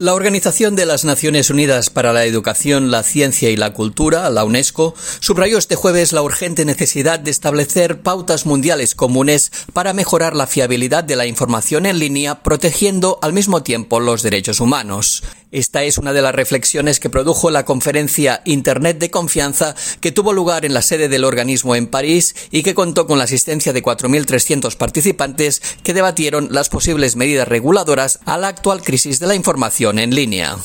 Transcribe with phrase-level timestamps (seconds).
[0.00, 4.44] La Organización de las Naciones Unidas para la Educación, la Ciencia y la Cultura, la
[4.44, 10.48] UNESCO, subrayó este jueves la urgente necesidad de establecer pautas mundiales comunes para mejorar la
[10.48, 15.22] fiabilidad de la información en línea, protegiendo al mismo tiempo los derechos humanos.
[15.52, 20.32] Esta es una de las reflexiones que produjo la conferencia Internet de Confianza que tuvo
[20.32, 23.80] lugar en la sede del organismo en París y que contó con la asistencia de
[23.80, 29.83] 4.300 participantes que debatieron las posibles medidas reguladoras a la actual crisis de la información
[29.90, 30.56] en línea.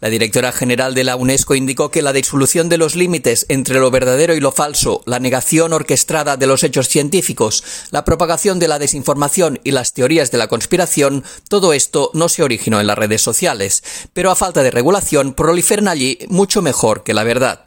[0.00, 3.90] La directora general de la UNESCO indicó que la disolución de los límites entre lo
[3.90, 8.78] verdadero y lo falso, la negación orquestada de los hechos científicos, la propagación de la
[8.78, 13.22] desinformación y las teorías de la conspiración, todo esto no se originó en las redes
[13.22, 17.64] sociales, pero a falta de regulación proliferan allí mucho mejor que la verdad.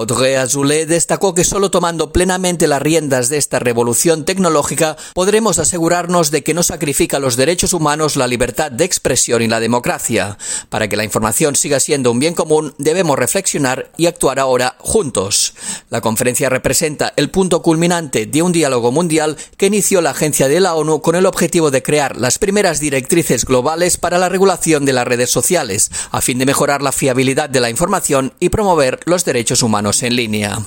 [0.00, 6.30] Audrey Azoulay destacó que solo tomando plenamente las riendas de esta revolución tecnológica podremos asegurarnos
[6.30, 10.38] de que no sacrifica los derechos humanos, la libertad de expresión y la democracia.
[10.70, 15.52] Para que la información siga siendo un bien común, debemos reflexionar y actuar ahora juntos.
[15.90, 20.60] La conferencia representa el punto culminante de un diálogo mundial que inició la agencia de
[20.60, 24.92] la ONU con el objetivo de crear las primeras directrices globales para la regulación de
[24.92, 29.24] las redes sociales, a fin de mejorar la fiabilidad de la información y promover los
[29.24, 30.58] derechos humanos en línea.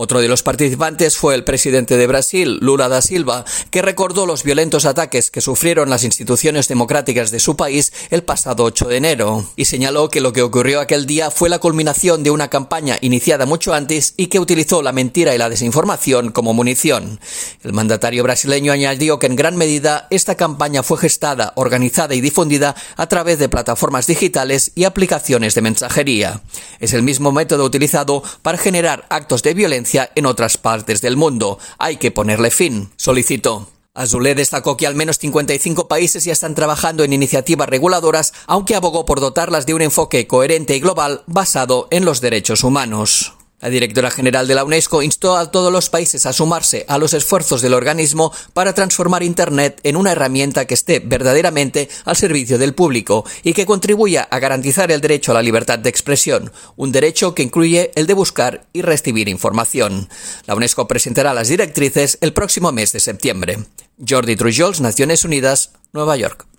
[0.00, 4.44] Otro de los participantes fue el presidente de Brasil, Lula da Silva, que recordó los
[4.44, 9.50] violentos ataques que sufrieron las instituciones democráticas de su país el pasado 8 de enero,
[9.56, 13.44] y señaló que lo que ocurrió aquel día fue la culminación de una campaña iniciada
[13.44, 17.18] mucho antes y que utilizó la mentira y la desinformación como munición.
[17.64, 22.76] El mandatario brasileño añadió que en gran medida esta campaña fue gestada, organizada y difundida
[22.96, 26.40] a través de plataformas digitales y aplicaciones de mensajería.
[26.78, 29.54] Es el mismo método utilizado para generar actos de
[29.94, 31.58] en otras partes del mundo.
[31.78, 33.68] Hay que ponerle fin, solicitó.
[33.94, 39.04] Azulé destacó que al menos 55 países ya están trabajando en iniciativas reguladoras, aunque abogó
[39.04, 43.37] por dotarlas de un enfoque coherente y global basado en los derechos humanos.
[43.60, 47.12] La directora general de la UNESCO instó a todos los países a sumarse a los
[47.12, 52.74] esfuerzos del organismo para transformar Internet en una herramienta que esté verdaderamente al servicio del
[52.74, 57.34] público y que contribuya a garantizar el derecho a la libertad de expresión, un derecho
[57.34, 60.08] que incluye el de buscar y recibir información.
[60.46, 63.58] La UNESCO presentará las directrices el próximo mes de septiembre.
[64.08, 66.46] Jordi Trujols, Naciones Unidas, Nueva York.